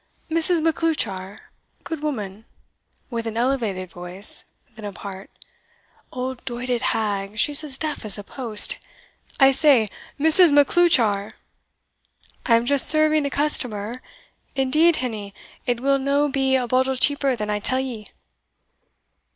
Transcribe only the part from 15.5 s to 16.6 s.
it will no be